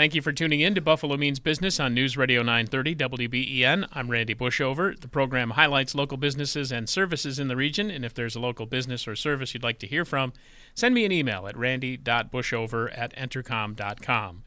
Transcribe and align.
Thank 0.00 0.14
you 0.14 0.22
for 0.22 0.32
tuning 0.32 0.60
in 0.60 0.74
to 0.76 0.80
Buffalo 0.80 1.18
Means 1.18 1.40
Business 1.40 1.78
on 1.78 1.92
News 1.92 2.16
Radio 2.16 2.40
930 2.40 2.96
WBEN. 2.96 3.86
I'm 3.92 4.10
Randy 4.10 4.34
Bushover. 4.34 4.98
The 4.98 5.08
program 5.08 5.50
highlights 5.50 5.94
local 5.94 6.16
businesses 6.16 6.72
and 6.72 6.88
services 6.88 7.38
in 7.38 7.48
the 7.48 7.54
region, 7.54 7.90
and 7.90 8.02
if 8.02 8.14
there's 8.14 8.34
a 8.34 8.40
local 8.40 8.64
business 8.64 9.06
or 9.06 9.14
service 9.14 9.52
you'd 9.52 9.62
like 9.62 9.78
to 9.80 9.86
hear 9.86 10.06
from, 10.06 10.32
send 10.74 10.94
me 10.94 11.04
an 11.04 11.12
email 11.12 11.46
at 11.46 11.54
randy.bushover 11.54 12.98
at 12.98 13.14
entercom.com. 13.14 14.42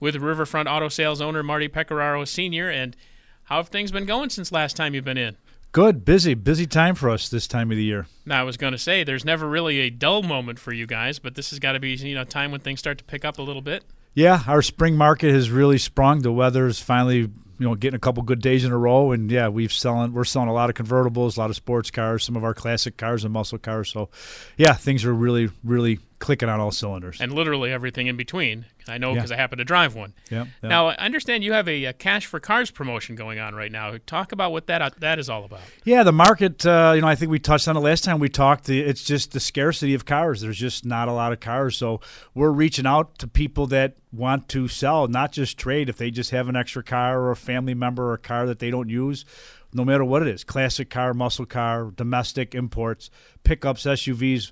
With 0.00 0.16
Riverfront 0.16 0.70
Auto 0.70 0.88
Sales 0.88 1.20
owner 1.20 1.42
Marty 1.42 1.68
Pecoraro 1.68 2.26
Sr., 2.26 2.70
and 2.70 2.96
how 3.42 3.56
have 3.58 3.68
things 3.68 3.92
been 3.92 4.06
going 4.06 4.30
since 4.30 4.52
last 4.52 4.74
time 4.74 4.94
you've 4.94 5.04
been 5.04 5.18
in? 5.18 5.36
Good, 5.72 6.06
busy, 6.06 6.32
busy 6.32 6.66
time 6.66 6.94
for 6.94 7.10
us 7.10 7.28
this 7.28 7.46
time 7.46 7.70
of 7.70 7.76
the 7.76 7.84
year. 7.84 8.06
Now, 8.24 8.40
I 8.40 8.44
was 8.44 8.56
going 8.56 8.72
to 8.72 8.78
say 8.78 9.04
there's 9.04 9.22
never 9.22 9.46
really 9.46 9.80
a 9.80 9.90
dull 9.90 10.22
moment 10.22 10.58
for 10.58 10.72
you 10.72 10.86
guys, 10.86 11.18
but 11.18 11.34
this 11.34 11.50
has 11.50 11.58
got 11.58 11.72
to 11.72 11.78
be 11.78 11.90
you 11.90 12.14
know 12.14 12.24
time 12.24 12.50
when 12.50 12.62
things 12.62 12.78
start 12.78 12.96
to 12.96 13.04
pick 13.04 13.26
up 13.26 13.38
a 13.38 13.42
little 13.42 13.60
bit. 13.60 13.84
Yeah, 14.14 14.42
our 14.46 14.62
spring 14.62 14.96
market 14.96 15.32
has 15.32 15.50
really 15.50 15.78
sprung. 15.78 16.20
The 16.20 16.32
weather's 16.32 16.78
finally, 16.78 17.18
you 17.18 17.32
know, 17.58 17.74
getting 17.74 17.96
a 17.96 18.00
couple 18.00 18.22
good 18.22 18.40
days 18.40 18.64
in 18.64 18.70
a 18.70 18.78
row, 18.78 19.10
and 19.10 19.30
yeah, 19.30 19.48
we've 19.48 19.72
selling 19.72 20.12
we're 20.12 20.24
selling 20.24 20.48
a 20.48 20.52
lot 20.52 20.70
of 20.70 20.76
convertibles, 20.76 21.36
a 21.36 21.40
lot 21.40 21.50
of 21.50 21.56
sports 21.56 21.90
cars, 21.90 22.22
some 22.22 22.36
of 22.36 22.44
our 22.44 22.54
classic 22.54 22.96
cars 22.96 23.24
and 23.24 23.32
muscle 23.32 23.58
cars. 23.58 23.90
So, 23.90 24.10
yeah, 24.56 24.74
things 24.74 25.04
are 25.04 25.12
really, 25.12 25.50
really 25.64 25.98
clicking 26.24 26.48
on 26.48 26.58
all 26.58 26.70
cylinders. 26.70 27.20
And 27.20 27.32
literally 27.34 27.70
everything 27.70 28.06
in 28.06 28.16
between. 28.16 28.64
I 28.88 28.96
know 28.96 29.12
because 29.12 29.30
Yeah. 29.30 29.36
I 29.36 29.40
happen 29.40 29.58
to 29.58 29.64
drive 29.64 29.94
one. 29.94 30.14
Yeah, 30.30 30.46
yeah. 30.62 30.68
Now, 30.70 30.88
I 30.88 30.94
understand 30.96 31.44
you 31.44 31.52
have 31.52 31.68
a, 31.68 31.86
uh 31.86 31.92
cash 31.92 32.24
for 32.24 32.40
cars 32.40 32.70
promotion 32.70 33.14
going 33.14 33.38
on 33.38 33.54
right 33.54 33.70
now. 33.70 33.96
Talk 34.06 34.32
about 34.32 34.50
what 34.50 34.66
that 34.68 34.80
uh, 34.80 34.90
that 35.00 35.18
is 35.18 35.28
all 35.28 35.44
about. 35.44 35.60
Yeah, 35.84 36.02
the 36.02 36.12
market. 36.12 36.64
Uh, 36.64 36.92
you 36.94 37.02
know, 37.02 37.08
I 37.08 37.14
think 37.14 37.30
we 37.30 37.38
touched 37.38 37.68
on 37.68 37.76
it 37.76 37.80
last 37.80 38.04
time 38.04 38.20
we 38.20 38.30
talked. 38.30 38.70
It's 38.70 39.04
just 39.04 39.32
the 39.32 39.40
scarcity 39.40 39.92
of 39.92 40.06
cars. 40.06 40.40
There's 40.40 40.56
just 40.58 40.86
not 40.86 41.08
a 41.08 41.12
lot 41.12 41.32
of 41.32 41.40
cars, 41.40 41.76
so 41.76 42.00
we're 42.32 42.52
reaching 42.52 42.86
out 42.86 43.18
to 43.18 43.28
people 43.28 43.66
that 43.66 43.96
want 44.10 44.48
to 44.48 44.66
sell, 44.66 45.06
not 45.08 45.30
just 45.30 45.58
trade. 45.58 45.90
If 45.90 45.98
they 45.98 46.10
just 46.10 46.30
have 46.30 46.48
an 46.48 46.56
extra 46.56 46.82
car 46.82 47.20
or 47.20 47.32
a 47.32 47.36
family 47.36 47.74
member 47.74 48.04
or 48.10 48.14
a 48.14 48.18
car 48.18 48.46
that 48.46 48.60
they 48.60 48.70
don't 48.70 48.88
use, 48.88 49.26
no 49.74 49.84
matter 49.84 50.04
what 50.04 50.22
it 50.22 50.28
is, 50.28 50.42
classic 50.42 50.88
car, 50.88 51.12
muscle 51.12 51.44
car, 51.44 51.90
domestic 51.94 52.54
imports, 52.54 53.10
pickups, 53.44 53.84
SUVs. 53.84 54.50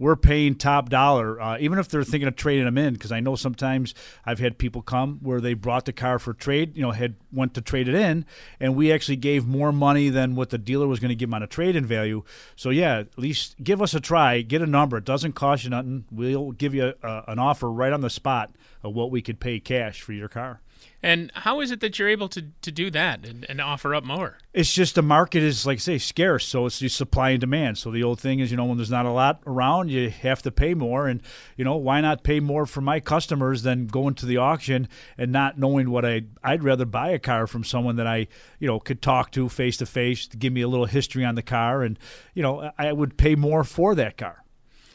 We're 0.00 0.16
paying 0.16 0.54
top 0.54 0.88
dollar, 0.88 1.38
uh, 1.38 1.58
even 1.60 1.78
if 1.78 1.88
they're 1.88 2.02
thinking 2.02 2.26
of 2.26 2.34
trading 2.34 2.64
them 2.64 2.78
in. 2.78 2.94
Because 2.94 3.12
I 3.12 3.20
know 3.20 3.36
sometimes 3.36 3.94
I've 4.24 4.38
had 4.38 4.56
people 4.56 4.80
come 4.80 5.18
where 5.20 5.42
they 5.42 5.52
brought 5.52 5.84
the 5.84 5.92
car 5.92 6.18
for 6.18 6.32
trade, 6.32 6.74
you 6.74 6.80
know, 6.80 6.92
had 6.92 7.16
went 7.30 7.52
to 7.54 7.60
trade 7.60 7.86
it 7.86 7.94
in, 7.94 8.24
and 8.58 8.74
we 8.74 8.90
actually 8.90 9.16
gave 9.16 9.46
more 9.46 9.72
money 9.72 10.08
than 10.08 10.34
what 10.36 10.48
the 10.48 10.56
dealer 10.56 10.86
was 10.86 11.00
going 11.00 11.10
to 11.10 11.14
give 11.14 11.28
them 11.28 11.34
on 11.34 11.42
a 11.42 11.46
trade-in 11.46 11.84
value. 11.84 12.22
So 12.56 12.70
yeah, 12.70 13.00
at 13.00 13.18
least 13.18 13.56
give 13.62 13.82
us 13.82 13.92
a 13.92 14.00
try, 14.00 14.40
get 14.40 14.62
a 14.62 14.66
number. 14.66 14.96
It 14.96 15.04
doesn't 15.04 15.34
cost 15.34 15.64
you 15.64 15.70
nothing. 15.70 16.06
We'll 16.10 16.52
give 16.52 16.74
you 16.74 16.94
a, 17.02 17.24
an 17.28 17.38
offer 17.38 17.70
right 17.70 17.92
on 17.92 18.00
the 18.00 18.08
spot 18.08 18.50
of 18.82 18.94
what 18.94 19.10
we 19.10 19.20
could 19.20 19.38
pay 19.38 19.60
cash 19.60 20.00
for 20.00 20.14
your 20.14 20.28
car. 20.28 20.62
And 21.02 21.32
how 21.34 21.60
is 21.60 21.70
it 21.70 21.80
that 21.80 21.98
you're 21.98 22.08
able 22.08 22.28
to, 22.28 22.46
to 22.60 22.70
do 22.70 22.90
that 22.90 23.24
and, 23.24 23.46
and 23.48 23.60
offer 23.60 23.94
up 23.94 24.04
more? 24.04 24.36
It's 24.52 24.72
just 24.72 24.96
the 24.96 25.02
market 25.02 25.42
is 25.42 25.64
like 25.64 25.76
I 25.76 25.78
say 25.78 25.98
scarce, 25.98 26.46
so 26.46 26.66
it's 26.66 26.78
just 26.78 26.96
supply 26.96 27.30
and 27.30 27.40
demand. 27.40 27.78
So 27.78 27.90
the 27.90 28.02
old 28.02 28.20
thing 28.20 28.40
is, 28.40 28.50
you 28.50 28.56
know, 28.58 28.66
when 28.66 28.76
there's 28.76 28.90
not 28.90 29.06
a 29.06 29.10
lot 29.10 29.40
around, 29.46 29.90
you 29.90 30.10
have 30.10 30.42
to 30.42 30.50
pay 30.50 30.74
more, 30.74 31.08
and 31.08 31.22
you 31.56 31.64
know, 31.64 31.76
why 31.76 32.02
not 32.02 32.22
pay 32.22 32.38
more 32.38 32.66
for 32.66 32.82
my 32.82 33.00
customers 33.00 33.62
than 33.62 33.86
going 33.86 34.14
to 34.16 34.26
the 34.26 34.36
auction 34.36 34.88
and 35.16 35.32
not 35.32 35.58
knowing 35.58 35.90
what 35.90 36.04
I 36.04 36.22
I'd 36.44 36.64
rather 36.64 36.84
buy 36.84 37.10
a 37.10 37.18
car 37.18 37.46
from 37.46 37.64
someone 37.64 37.96
that 37.96 38.06
I 38.06 38.26
you 38.58 38.66
know 38.66 38.78
could 38.78 39.00
talk 39.00 39.32
to 39.32 39.48
face 39.48 39.78
to 39.78 39.86
face, 39.86 40.26
to 40.28 40.36
give 40.36 40.52
me 40.52 40.60
a 40.60 40.68
little 40.68 40.86
history 40.86 41.24
on 41.24 41.34
the 41.34 41.42
car, 41.42 41.82
and 41.82 41.98
you 42.34 42.42
know, 42.42 42.72
I 42.78 42.92
would 42.92 43.16
pay 43.16 43.36
more 43.36 43.64
for 43.64 43.94
that 43.94 44.18
car. 44.18 44.44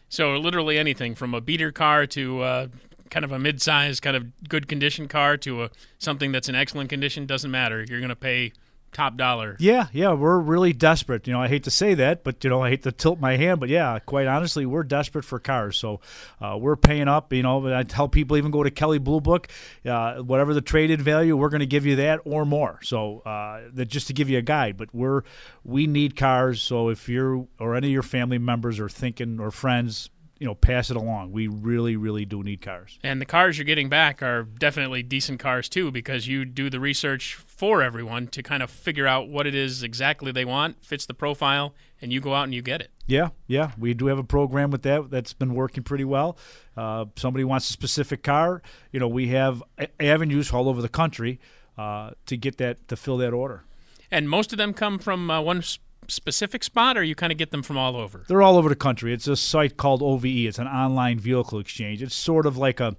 So 0.08 0.38
literally 0.38 0.78
anything 0.78 1.16
from 1.16 1.34
a 1.34 1.42
beater 1.42 1.72
car 1.72 2.06
to 2.08 2.42
uh, 2.42 2.68
kind 3.16 3.24
of 3.24 3.32
a 3.32 3.40
mid-sized, 3.40 4.02
kind 4.02 4.18
of 4.18 4.26
good 4.50 4.68
condition 4.68 5.08
car 5.08 5.38
to 5.38 5.64
a 5.64 5.70
something 6.00 6.34
that's 6.34 6.50
in 6.50 6.56
excellent 6.56 6.90
condition 6.90 7.26
doesn't 7.26 7.50
matter. 7.50 7.86
You're 7.88 8.02
going 8.02 8.10
to 8.10 8.16
pay 8.16 8.52
top 8.92 9.16
dollar. 9.16 9.56
Yeah, 9.58 9.88
yeah, 9.94 10.12
we're 10.12 10.38
really 10.38 10.74
desperate. 10.74 11.26
You 11.26 11.32
know, 11.32 11.42
I 11.42 11.48
hate 11.48 11.64
to 11.64 11.72
say 11.72 11.94
that, 11.94 12.26
but 12.26 12.44
you 12.44 12.50
know, 12.50 12.62
I 12.62 12.70
hate 12.70 12.84
to 12.84 12.92
tilt 12.92 13.22
my 13.22 13.38
hand, 13.38 13.62
but 13.62 13.70
yeah, 13.70 13.98
quite 14.00 14.28
honestly, 14.28 14.66
we're 14.66 14.84
desperate 14.84 15.24
for 15.24 15.40
cars. 15.40 15.78
So 15.78 16.02
uh, 16.42 16.58
we're 16.60 16.76
paying 16.76 17.08
up. 17.08 17.32
You 17.32 17.44
know, 17.44 17.74
I 17.74 17.84
tell 17.84 18.10
people 18.10 18.36
even 18.36 18.52
go 18.52 18.64
to 18.64 18.72
Kelley 18.72 19.00
Blue 19.00 19.22
Book, 19.22 19.48
uh, 19.86 20.16
whatever 20.18 20.54
the 20.54 20.60
traded 20.60 21.02
value, 21.02 21.38
we're 21.38 21.50
going 21.50 21.62
to 21.62 21.66
give 21.66 21.86
you 21.86 21.96
that 21.96 22.20
or 22.26 22.44
more. 22.46 22.80
So 22.84 23.20
uh, 23.20 23.62
that 23.76 23.86
just 23.86 24.08
to 24.08 24.14
give 24.14 24.30
you 24.30 24.40
a 24.40 24.42
guide. 24.42 24.76
But 24.76 24.94
we're 24.94 25.22
we 25.64 25.88
need 25.88 26.18
cars. 26.18 26.62
So 26.62 26.90
if 26.90 27.08
you're 27.08 27.48
or 27.62 27.76
any 27.76 27.88
of 27.88 27.94
your 27.94 28.04
family 28.04 28.40
members 28.40 28.78
are 28.78 28.90
thinking 28.90 29.40
or 29.40 29.52
friends, 29.52 30.10
you 30.46 30.52
know, 30.52 30.54
pass 30.54 30.92
it 30.92 30.96
along. 30.96 31.32
We 31.32 31.48
really, 31.48 31.96
really 31.96 32.24
do 32.24 32.44
need 32.44 32.62
cars. 32.62 33.00
And 33.02 33.20
the 33.20 33.26
cars 33.26 33.58
you're 33.58 33.66
getting 33.66 33.90
back 33.90 34.22
are 34.22 34.44
definitely 34.44 35.02
decent 35.02 35.40
cars 35.40 35.68
too, 35.68 35.90
because 35.90 36.28
you 36.28 36.46
do 36.46 36.70
the 36.70 36.80
research 36.80 37.34
for 37.34 37.82
everyone 37.82 38.28
to 38.28 38.44
kind 38.44 38.62
of 38.62 38.70
figure 38.70 39.08
out 39.08 39.28
what 39.28 39.48
it 39.48 39.56
is 39.56 39.82
exactly 39.82 40.32
they 40.32 40.46
want, 40.46 40.86
fits 40.86 41.08
the 41.08 41.16
profile, 41.16 41.74
and 42.00 42.14
you 42.14 42.22
go 42.22 42.36
out 42.36 42.44
and 42.44 42.54
you 42.54 42.62
get 42.62 42.80
it. 42.80 42.92
Yeah, 43.08 43.30
yeah, 43.48 43.72
we 43.76 43.96
do 43.96 44.06
have 44.06 44.20
a 44.20 44.24
program 44.24 44.70
with 44.70 44.84
that 44.84 45.10
that's 45.10 45.34
been 45.34 45.56
working 45.56 45.82
pretty 45.82 46.06
well. 46.06 46.38
Uh, 46.78 47.06
somebody 47.16 47.44
wants 47.44 47.68
a 47.68 47.74
specific 47.74 48.22
car, 48.22 48.62
you 48.92 49.00
know, 49.00 49.08
we 49.08 49.30
have 49.30 49.64
avenues 50.00 50.54
all 50.54 50.70
over 50.70 50.80
the 50.80 50.90
country 50.90 51.40
uh, 51.76 52.12
to 52.28 52.38
get 52.38 52.60
that 52.60 52.88
to 52.90 52.96
fill 52.96 53.18
that 53.18 53.34
order. 53.34 53.64
And 54.12 54.30
most 54.30 54.52
of 54.52 54.58
them 54.58 54.76
come 54.76 55.00
from 55.00 55.32
uh, 55.32 55.42
one 55.42 55.64
specific 56.12 56.64
spot, 56.64 56.98
or 56.98 57.04
you 57.04 57.16
kind 57.16 57.32
of 57.32 57.38
get 57.38 57.52
them 57.52 57.64
from 57.64 57.78
all 57.78 57.96
over. 57.96 58.24
They're 58.28 58.42
all 58.42 58.58
over 58.58 58.70
the 58.70 58.76
country. 58.76 59.14
It's 59.14 59.28
a 59.28 59.36
site 59.36 59.78
called 59.78 60.02
OVE. 60.02 60.26
It's 60.26 60.60
an 60.60 60.68
online 60.68 61.20
vehicle 61.20 61.60
exchange. 61.60 62.02
It's 62.02 62.16
sort 62.16 62.46
of 62.46 62.58
like 62.58 62.80
a 62.80 62.96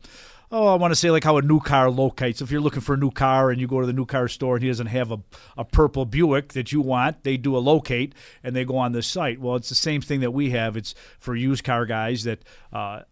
oh, 0.50 0.68
I 0.68 0.74
want 0.76 0.92
to 0.92 0.96
say 0.96 1.10
like 1.10 1.24
how 1.24 1.36
a 1.36 1.42
new 1.42 1.60
car 1.60 1.90
locates. 1.90 2.40
If 2.40 2.50
you're 2.50 2.60
looking 2.60 2.80
for 2.80 2.94
a 2.94 2.98
new 2.98 3.10
car 3.10 3.50
and 3.50 3.60
you 3.60 3.66
go 3.66 3.80
to 3.80 3.86
the 3.86 3.92
new 3.92 4.06
car 4.06 4.28
store 4.28 4.56
and 4.56 4.62
he 4.62 4.68
doesn't 4.68 4.86
have 4.86 5.10
a, 5.10 5.18
a 5.56 5.64
purple 5.64 6.04
Buick 6.04 6.52
that 6.52 6.72
you 6.72 6.80
want, 6.80 7.24
they 7.24 7.36
do 7.36 7.56
a 7.56 7.58
locate 7.58 8.14
and 8.42 8.54
they 8.54 8.64
go 8.64 8.76
on 8.76 8.92
this 8.92 9.06
site. 9.06 9.40
Well, 9.40 9.56
it's 9.56 9.68
the 9.68 9.74
same 9.74 10.00
thing 10.00 10.20
that 10.20 10.32
we 10.32 10.50
have. 10.50 10.76
It's 10.76 10.94
for 11.18 11.34
used 11.34 11.64
car 11.64 11.86
guys 11.86 12.24
that 12.24 12.44
uh, 12.72 13.02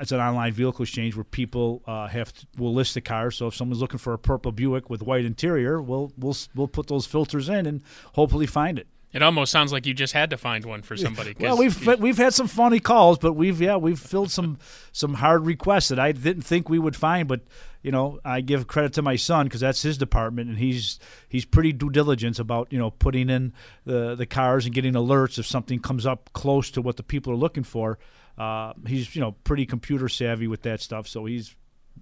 it's 0.00 0.12
an 0.12 0.20
online 0.20 0.52
vehicle 0.52 0.82
exchange 0.82 1.16
where 1.16 1.24
people 1.24 1.82
uh, 1.86 2.06
have 2.08 2.32
to, 2.32 2.46
will 2.56 2.74
list 2.74 2.94
the 2.94 3.00
car. 3.00 3.30
So 3.30 3.48
if 3.48 3.54
someone's 3.54 3.80
looking 3.80 3.98
for 3.98 4.12
a 4.12 4.18
purple 4.18 4.52
Buick 4.52 4.88
with 4.88 5.02
white 5.02 5.24
interior, 5.24 5.80
we'll 5.82 6.12
we'll 6.16 6.36
we'll 6.54 6.68
put 6.68 6.86
those 6.86 7.06
filters 7.06 7.48
in 7.48 7.66
and 7.66 7.82
hopefully 8.14 8.46
find 8.46 8.78
it. 8.78 8.86
It 9.14 9.22
almost 9.22 9.52
sounds 9.52 9.72
like 9.72 9.86
you 9.86 9.94
just 9.94 10.12
had 10.12 10.30
to 10.30 10.36
find 10.36 10.64
one 10.64 10.82
for 10.82 10.96
somebody. 10.96 11.36
Well, 11.38 11.56
we've 11.56 11.80
you- 11.84 11.96
we've 11.98 12.16
had 12.18 12.34
some 12.34 12.48
funny 12.48 12.80
calls, 12.80 13.16
but 13.18 13.34
we've 13.34 13.60
yeah 13.60 13.76
we've 13.76 13.98
filled 13.98 14.30
some 14.32 14.58
some 14.92 15.14
hard 15.14 15.46
requests 15.46 15.88
that 15.88 16.00
I 16.00 16.10
didn't 16.12 16.42
think 16.42 16.68
we 16.68 16.80
would 16.80 16.96
find. 16.96 17.28
But 17.28 17.42
you 17.82 17.92
know, 17.92 18.18
I 18.24 18.40
give 18.40 18.66
credit 18.66 18.92
to 18.94 19.02
my 19.02 19.14
son 19.14 19.46
because 19.46 19.60
that's 19.60 19.82
his 19.82 19.96
department, 19.96 20.48
and 20.48 20.58
he's 20.58 20.98
he's 21.28 21.44
pretty 21.44 21.72
due 21.72 21.90
diligence 21.90 22.40
about 22.40 22.72
you 22.72 22.78
know 22.78 22.90
putting 22.90 23.30
in 23.30 23.52
the 23.84 24.16
the 24.16 24.26
cars 24.26 24.66
and 24.66 24.74
getting 24.74 24.94
alerts 24.94 25.38
if 25.38 25.46
something 25.46 25.78
comes 25.78 26.04
up 26.06 26.30
close 26.32 26.70
to 26.72 26.82
what 26.82 26.96
the 26.96 27.02
people 27.04 27.32
are 27.32 27.36
looking 27.36 27.62
for. 27.64 27.98
Uh, 28.36 28.72
he's 28.84 29.14
you 29.14 29.20
know 29.20 29.32
pretty 29.44 29.64
computer 29.64 30.08
savvy 30.08 30.48
with 30.48 30.62
that 30.62 30.80
stuff, 30.80 31.06
so 31.06 31.24
he's 31.24 31.54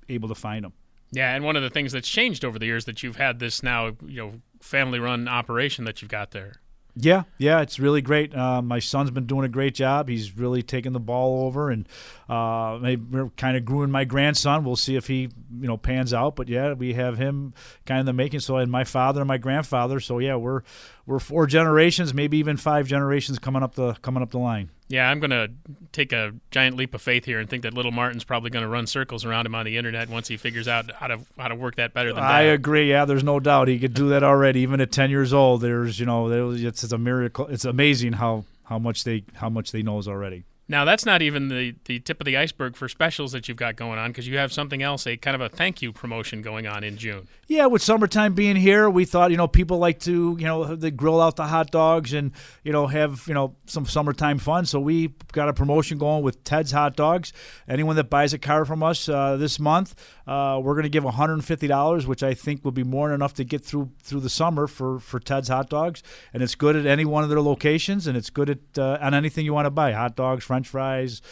able 0.08 0.28
to 0.30 0.34
find 0.34 0.64
them. 0.64 0.72
Yeah, 1.10 1.34
and 1.34 1.44
one 1.44 1.56
of 1.56 1.62
the 1.62 1.68
things 1.68 1.92
that's 1.92 2.08
changed 2.08 2.42
over 2.42 2.58
the 2.58 2.64
years 2.64 2.86
that 2.86 3.02
you've 3.02 3.16
had 3.16 3.38
this 3.38 3.62
now, 3.62 3.88
you 4.06 4.16
know, 4.16 4.32
family-run 4.62 5.28
operation 5.28 5.84
that 5.84 6.00
you've 6.00 6.10
got 6.10 6.30
there. 6.30 6.54
Yeah, 6.94 7.22
yeah, 7.38 7.62
it's 7.62 7.78
really 7.78 8.02
great. 8.02 8.34
Uh, 8.34 8.60
my 8.60 8.78
son's 8.78 9.10
been 9.10 9.24
doing 9.24 9.46
a 9.46 9.48
great 9.48 9.74
job. 9.74 10.10
He's 10.10 10.36
really 10.36 10.62
taken 10.62 10.92
the 10.92 11.00
ball 11.00 11.46
over, 11.46 11.70
and 11.70 11.88
uh, 12.28 12.78
we're 13.10 13.30
kind 13.38 13.56
of 13.56 13.64
growing 13.64 13.90
my 13.90 14.04
grandson. 14.04 14.62
We'll 14.62 14.76
see 14.76 14.96
if 14.96 15.06
he, 15.06 15.30
you 15.58 15.66
know, 15.68 15.78
pans 15.78 16.12
out. 16.12 16.36
But 16.36 16.48
yeah, 16.48 16.74
we 16.74 16.92
have 16.92 17.16
him 17.16 17.54
kind 17.86 18.00
of 18.00 18.06
the 18.06 18.12
making. 18.12 18.40
So, 18.40 18.58
and 18.58 18.70
my 18.70 18.84
father 18.84 19.22
and 19.22 19.28
my 19.28 19.38
grandfather. 19.38 20.00
So 20.00 20.18
yeah, 20.18 20.36
we're 20.36 20.62
we're 21.06 21.18
four 21.18 21.46
generations, 21.46 22.12
maybe 22.12 22.36
even 22.36 22.58
five 22.58 22.86
generations 22.88 23.38
coming 23.38 23.62
up 23.62 23.74
the 23.74 23.94
coming 23.94 24.22
up 24.22 24.30
the 24.30 24.38
line. 24.38 24.68
Yeah, 24.92 25.08
I'm 25.08 25.20
going 25.20 25.30
to 25.30 25.48
take 25.92 26.12
a 26.12 26.34
giant 26.50 26.76
leap 26.76 26.92
of 26.92 27.00
faith 27.00 27.24
here 27.24 27.40
and 27.40 27.48
think 27.48 27.62
that 27.62 27.72
little 27.72 27.92
Martin's 27.92 28.24
probably 28.24 28.50
going 28.50 28.62
to 28.62 28.68
run 28.68 28.86
circles 28.86 29.24
around 29.24 29.46
him 29.46 29.54
on 29.54 29.64
the 29.64 29.78
internet 29.78 30.10
once 30.10 30.28
he 30.28 30.36
figures 30.36 30.68
out 30.68 30.92
how 30.92 31.06
to 31.06 31.18
how 31.38 31.48
to 31.48 31.54
work 31.54 31.76
that 31.76 31.94
better 31.94 32.12
than 32.12 32.22
I 32.22 32.42
Dad. 32.42 32.52
agree. 32.52 32.90
Yeah, 32.90 33.06
there's 33.06 33.24
no 33.24 33.40
doubt 33.40 33.68
he 33.68 33.78
could 33.78 33.94
do 33.94 34.10
that 34.10 34.22
already, 34.22 34.60
even 34.60 34.82
at 34.82 34.92
ten 34.92 35.08
years 35.08 35.32
old. 35.32 35.62
There's, 35.62 35.98
you 35.98 36.04
know, 36.04 36.28
it's, 36.52 36.84
it's 36.84 36.92
a 36.92 36.98
miracle. 36.98 37.46
It's 37.46 37.64
amazing 37.64 38.12
how 38.12 38.44
how 38.64 38.78
much 38.78 39.04
they 39.04 39.24
how 39.32 39.48
much 39.48 39.72
they 39.72 39.82
knows 39.82 40.06
already. 40.06 40.44
Now 40.68 40.84
that's 40.84 41.04
not 41.04 41.22
even 41.22 41.48
the, 41.48 41.74
the 41.84 42.00
tip 42.00 42.20
of 42.20 42.24
the 42.24 42.36
iceberg 42.36 42.76
for 42.76 42.88
specials 42.88 43.32
that 43.32 43.48
you've 43.48 43.56
got 43.56 43.76
going 43.76 43.98
on 43.98 44.10
because 44.10 44.28
you 44.28 44.38
have 44.38 44.52
something 44.52 44.82
else, 44.82 45.06
a 45.06 45.16
kind 45.16 45.34
of 45.34 45.40
a 45.40 45.48
thank 45.48 45.82
you 45.82 45.92
promotion 45.92 46.40
going 46.40 46.66
on 46.66 46.84
in 46.84 46.96
June. 46.96 47.28
Yeah, 47.48 47.66
with 47.66 47.82
summertime 47.82 48.34
being 48.34 48.56
here, 48.56 48.88
we 48.88 49.04
thought 49.04 49.30
you 49.30 49.36
know 49.36 49.48
people 49.48 49.78
like 49.78 50.00
to 50.00 50.36
you 50.38 50.46
know 50.46 50.74
they 50.74 50.90
grill 50.90 51.20
out 51.20 51.36
the 51.36 51.46
hot 51.46 51.70
dogs 51.70 52.14
and 52.14 52.32
you 52.62 52.72
know 52.72 52.86
have 52.86 53.24
you 53.26 53.34
know 53.34 53.56
some 53.66 53.86
summertime 53.86 54.38
fun. 54.38 54.64
So 54.64 54.80
we 54.80 55.12
got 55.32 55.48
a 55.48 55.52
promotion 55.52 55.98
going 55.98 56.22
with 56.22 56.42
Ted's 56.44 56.72
Hot 56.72 56.96
Dogs. 56.96 57.32
Anyone 57.68 57.96
that 57.96 58.08
buys 58.08 58.32
a 58.32 58.38
car 58.38 58.64
from 58.64 58.82
us 58.82 59.08
uh, 59.08 59.36
this 59.36 59.58
month, 59.58 59.94
uh, 60.26 60.60
we're 60.62 60.74
going 60.74 60.84
to 60.84 60.88
give 60.88 61.04
$150, 61.04 62.06
which 62.06 62.22
I 62.22 62.34
think 62.34 62.64
will 62.64 62.72
be 62.72 62.84
more 62.84 63.08
than 63.08 63.16
enough 63.16 63.34
to 63.34 63.44
get 63.44 63.64
through 63.64 63.90
through 64.02 64.20
the 64.20 64.30
summer 64.30 64.66
for 64.66 65.00
for 65.00 65.18
Ted's 65.18 65.48
Hot 65.48 65.68
Dogs. 65.68 66.02
And 66.32 66.42
it's 66.42 66.54
good 66.54 66.76
at 66.76 66.86
any 66.86 67.04
one 67.04 67.24
of 67.24 67.30
their 67.30 67.42
locations, 67.42 68.06
and 68.06 68.16
it's 68.16 68.30
good 68.30 68.48
at 68.50 68.78
uh, 68.78 68.98
on 69.00 69.12
anything 69.12 69.44
you 69.44 69.52
want 69.52 69.66
to 69.66 69.70
buy: 69.70 69.92
hot 69.92 70.16
dogs, 70.16 70.44
French 70.52 70.68
fries, 70.68 71.22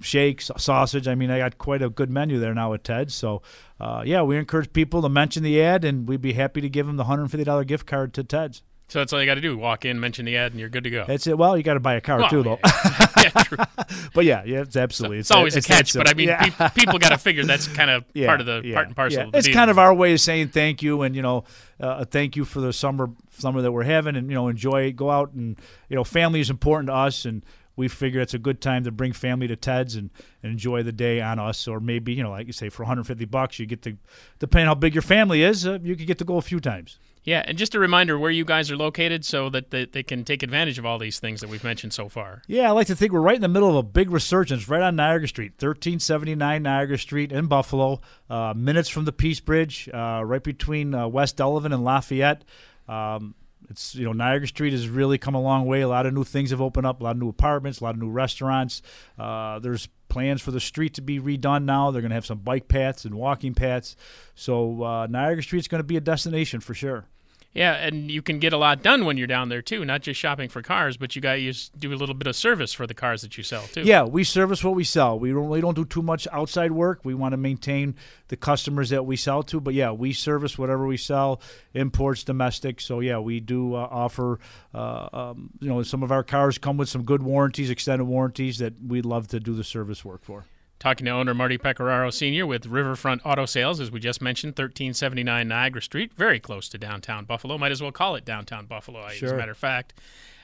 shakes, 0.00 0.50
sausage. 0.56 1.08
I 1.08 1.14
mean, 1.16 1.30
I 1.32 1.38
got 1.38 1.58
quite 1.58 1.82
a 1.82 1.90
good 1.90 2.10
menu 2.10 2.38
there 2.38 2.54
now 2.54 2.72
at 2.74 2.84
Ted's. 2.84 3.12
So 3.14 3.42
uh, 3.80 4.02
yeah, 4.06 4.22
we 4.22 4.36
encourage 4.36 4.72
people 4.72 5.02
to 5.02 5.08
mention 5.08 5.42
the 5.42 5.60
ad, 5.60 5.84
and 5.84 6.08
we'd 6.08 6.20
be 6.22 6.34
happy 6.34 6.60
to 6.60 6.68
give 6.68 6.86
them 6.86 6.96
the 6.96 7.04
$150 7.04 7.66
gift 7.66 7.86
card 7.86 8.14
to 8.14 8.22
Ted's. 8.22 8.62
So 8.90 9.00
that's 9.00 9.12
all 9.12 9.20
you 9.20 9.26
got 9.26 9.34
to 9.34 9.42
do: 9.42 9.58
walk 9.58 9.84
in, 9.84 10.00
mention 10.00 10.24
the 10.24 10.36
ad, 10.38 10.52
and 10.52 10.60
you're 10.60 10.70
good 10.70 10.84
to 10.84 10.90
go. 10.90 11.04
That's 11.06 11.26
it. 11.26 11.36
Well, 11.36 11.56
you 11.58 11.62
got 11.62 11.74
to 11.74 11.80
buy 11.80 11.94
a 11.96 12.00
car 12.00 12.20
Well, 12.20 12.30
too, 12.30 12.42
though. 12.42 12.58
yeah, 12.64 13.10
yeah, 13.22 13.42
true. 13.42 13.58
but 14.14 14.24
yeah, 14.24 14.44
yeah, 14.46 14.60
it's 14.62 14.76
absolutely. 14.76 15.18
It's 15.18 15.30
always 15.30 15.56
a 15.56 15.60
catch, 15.60 15.92
but 15.92 16.08
I 16.08 16.14
mean, 16.14 16.28
Yeah. 16.28 16.42
peop- 16.48 16.74
people 16.74 16.98
got 16.98 17.10
to 17.10 17.18
figure 17.18 17.44
that's 17.44 17.66
kind 17.80 17.90
of 17.90 18.04
Yeah, 18.14 18.28
part 18.28 18.40
of 18.40 18.46
the 18.46 18.72
part 18.72 18.86
and 18.86 18.96
parcel. 18.96 19.18
yeah. 19.20 19.26
Of 19.26 19.32
the 19.32 19.38
It's 19.38 19.46
deal. 19.48 19.54
kind 19.54 19.70
of 19.70 19.78
our 19.78 19.92
way 19.92 20.14
of 20.14 20.20
saying 20.20 20.48
thank 20.48 20.82
you, 20.82 21.02
and 21.02 21.14
you 21.14 21.20
know, 21.20 21.44
uh, 21.80 22.06
thank 22.06 22.34
you 22.36 22.46
for 22.46 22.60
the 22.62 22.72
summer 22.72 23.10
summer 23.36 23.60
that 23.60 23.72
we're 23.72 23.82
having, 23.82 24.16
and 24.16 24.30
you 24.30 24.34
know, 24.34 24.48
enjoy, 24.48 24.90
go 24.92 25.10
out, 25.10 25.32
and 25.34 25.58
you 25.90 25.96
know, 25.96 26.02
family 26.04 26.40
is 26.40 26.48
important 26.48 26.86
to 26.88 26.94
us, 26.94 27.26
and 27.26 27.44
we 27.78 27.86
figure 27.86 28.20
it's 28.20 28.34
a 28.34 28.38
good 28.38 28.60
time 28.60 28.82
to 28.84 28.90
bring 28.90 29.12
family 29.12 29.46
to 29.46 29.54
Ted's 29.54 29.94
and, 29.94 30.10
and 30.42 30.50
enjoy 30.50 30.82
the 30.82 30.92
day 30.92 31.20
on 31.20 31.38
us, 31.38 31.68
or 31.68 31.78
maybe 31.78 32.12
you 32.12 32.24
know, 32.24 32.30
like 32.30 32.48
you 32.48 32.52
say, 32.52 32.68
for 32.68 32.82
150 32.82 33.24
bucks, 33.26 33.58
you 33.60 33.66
get 33.66 33.82
to, 33.82 33.96
depending 34.40 34.66
on 34.66 34.70
how 34.72 34.74
big 34.74 34.94
your 34.94 35.02
family 35.02 35.42
is, 35.44 35.64
uh, 35.64 35.78
you 35.80 35.94
could 35.94 36.08
get 36.08 36.18
to 36.18 36.24
go 36.24 36.36
a 36.36 36.42
few 36.42 36.58
times. 36.58 36.98
Yeah, 37.22 37.44
and 37.46 37.56
just 37.56 37.74
a 37.74 37.78
reminder 37.78 38.18
where 38.18 38.30
you 38.30 38.44
guys 38.44 38.70
are 38.70 38.76
located 38.76 39.24
so 39.24 39.48
that 39.50 39.70
they, 39.70 39.84
they 39.84 40.02
can 40.02 40.24
take 40.24 40.42
advantage 40.42 40.78
of 40.78 40.86
all 40.86 40.98
these 40.98 41.20
things 41.20 41.40
that 41.40 41.48
we've 41.48 41.62
mentioned 41.62 41.92
so 41.92 42.08
far. 42.08 42.42
Yeah, 42.48 42.68
I 42.68 42.72
like 42.72 42.86
to 42.88 42.96
think 42.96 43.12
we're 43.12 43.20
right 43.20 43.36
in 43.36 43.42
the 43.42 43.48
middle 43.48 43.68
of 43.68 43.76
a 43.76 43.82
big 43.82 44.10
resurgence, 44.10 44.68
right 44.68 44.82
on 44.82 44.96
Niagara 44.96 45.28
Street, 45.28 45.52
1379 45.52 46.62
Niagara 46.62 46.98
Street 46.98 47.30
in 47.30 47.46
Buffalo, 47.46 48.00
uh, 48.28 48.54
minutes 48.56 48.88
from 48.88 49.04
the 49.04 49.12
Peace 49.12 49.40
Bridge, 49.40 49.88
uh, 49.92 50.22
right 50.24 50.42
between 50.42 50.94
uh, 50.94 51.06
West 51.06 51.36
Delavan 51.36 51.72
and 51.72 51.84
Lafayette. 51.84 52.44
Um, 52.88 53.34
it's 53.70 53.94
you 53.94 54.04
know 54.04 54.12
Niagara 54.12 54.46
Street 54.46 54.72
has 54.72 54.88
really 54.88 55.18
come 55.18 55.34
a 55.34 55.40
long 55.40 55.66
way. 55.66 55.80
A 55.80 55.88
lot 55.88 56.06
of 56.06 56.14
new 56.14 56.24
things 56.24 56.50
have 56.50 56.60
opened 56.60 56.86
up, 56.86 57.00
a 57.00 57.04
lot 57.04 57.10
of 57.12 57.18
new 57.18 57.28
apartments, 57.28 57.80
a 57.80 57.84
lot 57.84 57.94
of 57.94 58.00
new 58.00 58.10
restaurants. 58.10 58.82
Uh, 59.18 59.58
there's 59.58 59.88
plans 60.08 60.40
for 60.40 60.50
the 60.50 60.60
street 60.60 60.94
to 60.94 61.02
be 61.02 61.20
redone 61.20 61.64
now. 61.64 61.90
They're 61.90 62.02
going 62.02 62.10
to 62.10 62.14
have 62.14 62.26
some 62.26 62.38
bike 62.38 62.68
paths 62.68 63.04
and 63.04 63.14
walking 63.14 63.54
paths. 63.54 63.94
So 64.34 64.82
uh, 64.82 65.06
Niagara 65.06 65.42
Street's 65.42 65.68
going 65.68 65.80
to 65.80 65.86
be 65.86 65.96
a 65.96 66.00
destination 66.00 66.60
for 66.60 66.74
sure. 66.74 67.06
Yeah, 67.54 67.72
and 67.72 68.10
you 68.10 68.20
can 68.20 68.38
get 68.38 68.52
a 68.52 68.58
lot 68.58 68.82
done 68.82 69.04
when 69.04 69.16
you're 69.16 69.26
down 69.26 69.48
there 69.48 69.62
too. 69.62 69.84
Not 69.84 70.02
just 70.02 70.20
shopping 70.20 70.48
for 70.48 70.60
cars, 70.60 70.96
but 70.96 71.16
you 71.16 71.22
got 71.22 71.40
you 71.40 71.52
do 71.78 71.92
a 71.92 71.96
little 71.96 72.14
bit 72.14 72.26
of 72.26 72.36
service 72.36 72.72
for 72.74 72.86
the 72.86 72.94
cars 72.94 73.22
that 73.22 73.36
you 73.36 73.42
sell 73.42 73.62
too. 73.62 73.82
Yeah, 73.82 74.04
we 74.04 74.22
service 74.22 74.62
what 74.62 74.74
we 74.74 74.84
sell. 74.84 75.18
We 75.18 75.30
don't 75.30 75.46
really 75.46 75.62
don't 75.62 75.74
do 75.74 75.86
too 75.86 76.02
much 76.02 76.28
outside 76.30 76.72
work. 76.72 77.00
We 77.04 77.14
want 77.14 77.32
to 77.32 77.36
maintain 77.36 77.96
the 78.28 78.36
customers 78.36 78.90
that 78.90 79.06
we 79.06 79.16
sell 79.16 79.42
to. 79.44 79.60
But 79.60 79.74
yeah, 79.74 79.90
we 79.90 80.12
service 80.12 80.58
whatever 80.58 80.86
we 80.86 80.98
sell, 80.98 81.40
imports, 81.72 82.22
domestic. 82.22 82.80
So 82.80 83.00
yeah, 83.00 83.18
we 83.18 83.40
do 83.40 83.74
uh, 83.74 83.88
offer. 83.90 84.38
Uh, 84.74 85.08
um, 85.12 85.50
you 85.60 85.68
know, 85.68 85.82
some 85.82 86.02
of 86.02 86.12
our 86.12 86.22
cars 86.22 86.58
come 86.58 86.76
with 86.76 86.90
some 86.90 87.02
good 87.02 87.22
warranties, 87.22 87.70
extended 87.70 88.04
warranties 88.04 88.58
that 88.58 88.74
we'd 88.86 89.06
love 89.06 89.26
to 89.28 89.40
do 89.40 89.54
the 89.54 89.64
service 89.64 90.04
work 90.04 90.22
for. 90.22 90.44
Talking 90.78 91.06
to 91.06 91.10
owner 91.10 91.34
Marty 91.34 91.58
Pecoraro 91.58 92.12
Sr. 92.12 92.46
with 92.46 92.66
Riverfront 92.66 93.22
Auto 93.24 93.46
Sales, 93.46 93.80
as 93.80 93.90
we 93.90 93.98
just 93.98 94.22
mentioned, 94.22 94.52
1379 94.52 95.48
Niagara 95.48 95.82
Street, 95.82 96.12
very 96.14 96.38
close 96.38 96.68
to 96.68 96.78
downtown 96.78 97.24
Buffalo. 97.24 97.58
Might 97.58 97.72
as 97.72 97.82
well 97.82 97.90
call 97.90 98.14
it 98.14 98.24
downtown 98.24 98.66
Buffalo, 98.66 99.04
as 99.04 99.32
a 99.32 99.36
matter 99.36 99.50
of 99.52 99.58
fact. 99.58 99.94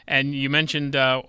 And 0.09 0.35
you 0.35 0.51
mentioned 0.51 0.97
uh, 0.97 1.23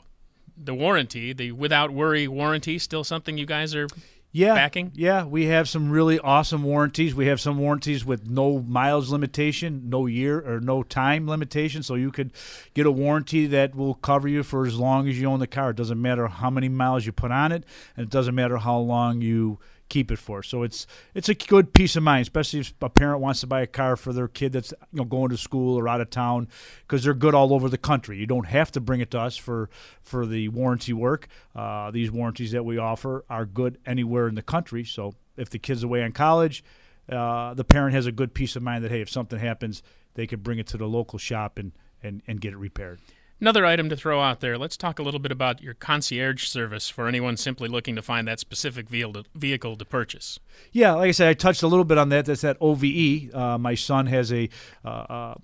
the 0.58 0.74
warranty, 0.74 1.34
the 1.34 1.52
without 1.52 1.92
worry 1.92 2.28
warranty, 2.28 2.80
still 2.80 3.04
something 3.04 3.38
you 3.38 3.46
guys 3.46 3.76
are 3.76 3.88
Yeah, 4.36 4.56
backing? 4.56 4.92
Yeah, 4.96 5.24
we 5.24 5.46
have 5.46 5.70
some 5.70 5.90
really 5.90 6.20
awesome 6.20 6.62
warranties. 6.64 7.16
We 7.16 7.28
have 7.28 7.40
some 7.40 7.58
warranties 7.58 8.04
with 8.04 8.30
no 8.30 8.60
miles 8.60 9.10
limitation, 9.10 9.84
no 9.90 10.08
year 10.08 10.46
or 10.46 10.60
no 10.60 10.84
time 10.84 11.26
limitation. 11.26 11.84
So 11.84 11.96
you 11.96 12.12
could 12.12 12.34
get 12.74 12.86
a 12.86 12.92
warranty 12.92 13.46
that 13.48 13.76
will 13.76 13.94
cover 13.94 14.28
you 14.28 14.44
for 14.44 14.66
as 14.66 14.78
long 14.78 15.08
as 15.08 15.18
you 15.18 15.28
own 15.28 15.40
the 15.40 15.48
car. 15.48 15.70
It 15.70 15.78
doesn't 15.78 16.02
matter 16.02 16.28
how 16.28 16.50
many 16.50 16.68
miles 16.68 17.06
you 17.06 17.14
put 17.14 17.32
on 17.32 17.54
it, 17.54 17.64
and 17.96 18.04
it 18.04 18.10
doesn't 18.10 18.36
matter 18.36 18.58
how 18.58 18.78
long 18.78 19.22
you 19.22 19.58
keep 19.90 20.12
it 20.12 20.18
for. 20.18 20.44
So 20.44 20.64
it's 20.64 20.88
it's 21.14 21.30
a 21.30 21.36
good 21.36 21.74
peace 21.74 21.96
of 21.96 22.04
mind, 22.04 22.24
especially 22.24 22.62
if 22.62 22.74
a 22.82 22.90
parent 22.90 23.22
wants 23.22 23.42
to 23.42 23.48
buy 23.48 23.62
a 23.62 23.68
car 23.68 23.96
for 23.96 24.14
their 24.14 24.28
kid 24.28 24.54
that's 24.54 24.72
you 24.92 25.00
know 25.00 25.06
going 25.06 25.30
to 25.30 25.38
school 25.38 25.78
or 25.78 25.88
out 25.88 26.02
of 26.02 26.10
town, 26.10 26.48
because 26.82 27.04
they're 27.04 27.14
good 27.14 27.36
all 27.36 27.54
over 27.54 27.70
the 27.70 27.78
country. 27.78 28.18
You 28.18 28.26
don't 28.26 28.48
have 28.48 28.72
to 28.74 28.82
bring 28.82 29.02
it 29.02 29.12
to 29.12 29.20
us 29.20 29.38
for 29.38 29.70
for 30.02 30.26
the 30.26 30.50
warranty 30.50 30.94
work. 30.94 31.28
Uh, 31.56 31.92
these 31.92 32.12
warranties 32.12 32.52
that 32.52 32.66
we 32.66 32.78
offer 32.78 33.26
are 33.30 33.46
good 33.46 33.78
anywhere 33.86 34.28
in 34.28 34.36
the 34.36 34.42
country. 34.42 34.84
So 34.84 35.16
if 35.38 35.50
the 35.50 35.60
kid's 35.60 35.84
away 35.84 36.02
in 36.02 36.12
college, 36.12 36.64
uh, 37.10 37.54
the 37.54 37.64
parent 37.64 37.94
has 37.94 38.06
a 38.06 38.12
good 38.12 38.34
peace 38.34 38.56
of 38.56 38.64
mind 38.64 38.84
that 38.84 38.92
hey, 38.92 39.02
if 39.02 39.10
something 39.10 39.40
happens, 39.40 39.84
they 40.16 40.28
could 40.28 40.44
bring 40.44 40.60
it 40.60 40.68
to 40.68 40.78
the 40.78 40.88
local 40.88 41.20
shop 41.20 41.58
and 41.58 41.72
and, 42.02 42.22
and 42.28 42.40
get 42.40 42.54
it 42.54 42.58
repaired. 42.58 43.00
Another 43.42 43.66
item 43.66 43.90
to 43.90 43.98
throw 43.98 44.22
out 44.22 44.40
there. 44.40 44.58
Let's 44.58 44.78
talk 44.78 44.98
a 44.98 45.04
little 45.04 45.20
bit 45.20 45.32
about 45.32 45.62
your 45.62 45.74
concierge 45.74 46.48
service 46.48 46.88
for 46.88 47.06
anyone 47.06 47.36
simply 47.36 47.68
looking 47.68 47.94
to 47.98 48.02
find 48.02 48.26
that 48.30 48.40
specific 48.40 48.88
vehicle 48.88 49.76
to, 49.76 49.86
purchase. 49.86 50.40
Yeah, 50.72 50.94
like 50.94 51.10
I 51.10 51.12
said, 51.12 51.28
I 51.28 51.34
touched 51.34 51.62
a 51.62 51.68
little 51.68 51.84
bit 51.84 51.98
on 51.98 52.08
that. 52.10 52.26
That's 52.26 52.42
that 52.42 52.56
OVE. 52.62 53.36
Uh, 53.36 53.58
my 53.58 53.76
son 53.76 54.06
has 54.08 54.32
a, 54.32 54.48
uh, 54.86 54.88
uh, 54.88 55.36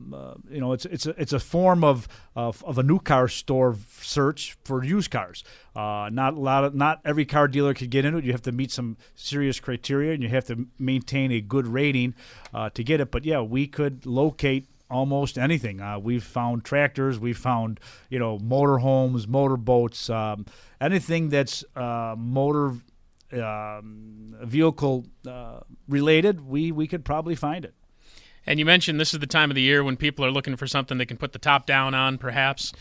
you 0.50 0.62
know, 0.62 0.72
it's 0.72 0.86
it's 0.86 1.06
a, 1.06 1.10
it's 1.22 1.34
a 1.34 1.40
form 1.40 1.84
of, 1.84 2.08
of 2.34 2.64
of 2.64 2.78
a 2.78 2.84
new 2.84 2.98
car 2.98 3.28
store 3.28 3.76
search 4.00 4.58
for 4.64 4.86
used 4.86 5.12
cars. 5.12 5.44
Uh, 5.76 6.10
not 6.14 6.36
a 6.36 6.40
lot 6.40 6.64
of 6.64 6.74
not 6.74 7.02
every 7.04 7.26
car 7.26 7.50
dealer 7.50 7.74
could 7.74 7.90
get 7.90 8.06
into 8.06 8.20
it. 8.20 8.24
You 8.24 8.32
have 8.32 8.42
to 8.44 8.54
meet 8.54 8.72
some 8.72 8.96
serious 9.16 9.60
criteria, 9.60 10.14
and 10.14 10.24
you 10.24 10.30
have 10.30 10.46
to 10.46 10.66
maintain 10.80 11.34
a 11.34 11.42
good 11.42 11.68
rating 11.68 12.16
uh, 12.54 12.70
to 12.70 12.86
get 12.86 13.02
it. 13.02 13.12
But 13.12 13.26
yeah, 13.26 13.42
we 13.42 13.68
could 13.68 14.06
locate 14.06 14.70
almost 14.92 15.38
anything. 15.38 15.82
Uh, 15.82 15.98
we've 15.98 16.24
found 16.24 16.64
tractors, 16.64 17.20
we've 17.20 17.38
found 17.38 17.80
you 18.10 18.20
know 18.20 18.38
motorhomes, 18.40 19.28
motorboats, 19.28 20.10
um, 20.10 20.46
anything 20.80 21.30
that's 21.30 21.64
uh, 21.76 22.16
motor 22.18 22.74
um, 23.34 24.36
vehicle 24.44 25.06
uh, 25.28 25.62
related. 25.88 26.42
We 26.42 26.72
we 26.72 26.88
could 26.88 27.06
probably 27.06 27.36
find 27.36 27.66
it. 27.66 27.74
And 28.46 28.60
you 28.60 28.66
mentioned 28.66 29.00
this 29.00 29.14
is 29.14 29.20
the 29.20 29.28
time 29.28 29.52
of 29.52 29.56
the 29.56 29.62
year 29.62 29.84
when 29.84 29.98
people 29.98 30.26
are 30.26 30.32
looking 30.32 30.56
for 30.56 30.68
something 30.68 30.98
they 30.98 31.06
can 31.06 31.18
put 31.18 31.32
the 31.32 31.40
top 31.40 31.66
down 31.66 31.94
on, 31.94 32.18
perhaps. 32.18 32.74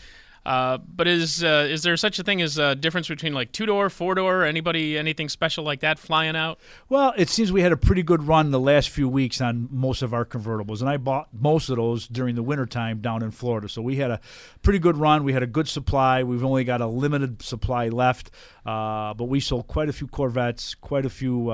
Uh, 0.45 0.77
but 0.77 1.07
is 1.07 1.43
uh, 1.43 1.67
is 1.69 1.83
there 1.83 1.95
such 1.95 2.17
a 2.17 2.23
thing 2.23 2.41
as 2.41 2.57
a 2.57 2.73
difference 2.75 3.07
between 3.07 3.33
like 3.33 3.51
two 3.51 3.65
door, 3.65 3.89
four 3.89 4.15
door, 4.15 4.43
anybody, 4.43 4.97
anything 4.97 5.29
special 5.29 5.63
like 5.63 5.81
that 5.81 5.99
flying 5.99 6.35
out? 6.35 6.59
Well, 6.89 7.13
it 7.15 7.29
seems 7.29 7.51
we 7.51 7.61
had 7.61 7.71
a 7.71 7.77
pretty 7.77 8.01
good 8.01 8.23
run 8.23 8.49
the 8.49 8.59
last 8.59 8.89
few 8.89 9.07
weeks 9.07 9.39
on 9.39 9.67
most 9.71 10.01
of 10.01 10.13
our 10.13 10.25
convertibles, 10.25 10.81
and 10.81 10.89
I 10.89 10.97
bought 10.97 11.27
most 11.31 11.69
of 11.69 11.75
those 11.75 12.07
during 12.07 12.35
the 12.35 12.43
wintertime 12.43 13.01
down 13.01 13.21
in 13.21 13.29
Florida. 13.29 13.69
So 13.69 13.81
we 13.83 13.97
had 13.97 14.09
a 14.09 14.19
pretty 14.63 14.79
good 14.79 14.97
run. 14.97 15.23
We 15.23 15.33
had 15.33 15.43
a 15.43 15.47
good 15.47 15.67
supply. 15.67 16.23
We've 16.23 16.43
only 16.43 16.63
got 16.63 16.81
a 16.81 16.87
limited 16.87 17.43
supply 17.43 17.89
left, 17.89 18.31
uh, 18.65 19.13
but 19.13 19.25
we 19.25 19.39
sold 19.39 19.67
quite 19.67 19.89
a 19.89 19.93
few 19.93 20.07
Corvettes, 20.07 20.73
quite 20.73 21.05
a 21.05 21.09
few. 21.09 21.51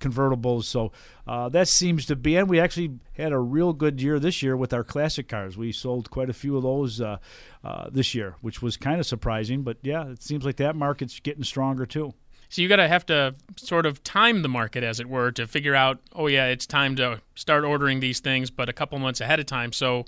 Convertibles. 0.00 0.64
So 0.64 0.92
uh, 1.26 1.48
that 1.50 1.68
seems 1.68 2.06
to 2.06 2.16
be, 2.16 2.36
and 2.36 2.48
we 2.48 2.58
actually 2.58 2.98
had 3.16 3.32
a 3.32 3.38
real 3.38 3.72
good 3.72 4.00
year 4.00 4.18
this 4.18 4.42
year 4.42 4.56
with 4.56 4.72
our 4.72 4.82
classic 4.82 5.28
cars. 5.28 5.56
We 5.56 5.72
sold 5.72 6.10
quite 6.10 6.30
a 6.30 6.32
few 6.32 6.56
of 6.56 6.62
those 6.62 7.00
uh, 7.00 7.18
uh, 7.62 7.90
this 7.90 8.14
year, 8.14 8.36
which 8.40 8.62
was 8.62 8.76
kind 8.76 8.98
of 8.98 9.06
surprising. 9.06 9.62
But 9.62 9.78
yeah, 9.82 10.08
it 10.08 10.22
seems 10.22 10.44
like 10.44 10.56
that 10.56 10.74
market's 10.74 11.20
getting 11.20 11.44
stronger 11.44 11.86
too. 11.86 12.14
So 12.48 12.62
you 12.62 12.68
got 12.68 12.76
to 12.76 12.88
have 12.88 13.06
to 13.06 13.36
sort 13.54 13.86
of 13.86 14.02
time 14.02 14.42
the 14.42 14.48
market, 14.48 14.82
as 14.82 14.98
it 14.98 15.08
were, 15.08 15.30
to 15.32 15.46
figure 15.46 15.76
out, 15.76 16.00
oh 16.12 16.26
yeah, 16.26 16.46
it's 16.46 16.66
time 16.66 16.96
to 16.96 17.20
start 17.36 17.62
ordering 17.62 18.00
these 18.00 18.18
things, 18.18 18.50
but 18.50 18.68
a 18.68 18.72
couple 18.72 18.98
months 18.98 19.20
ahead 19.20 19.38
of 19.38 19.46
time. 19.46 19.72
So, 19.72 20.04